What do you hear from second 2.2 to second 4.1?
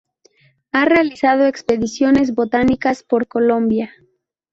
botánicas por Colombia.